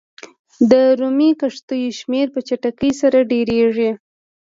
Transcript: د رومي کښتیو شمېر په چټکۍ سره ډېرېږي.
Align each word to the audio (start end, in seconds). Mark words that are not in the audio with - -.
د 0.71 0.71
رومي 0.99 1.31
کښتیو 1.41 1.95
شمېر 1.99 2.27
په 2.33 2.39
چټکۍ 2.47 2.91
سره 3.01 3.17
ډېرېږي. 3.31 3.91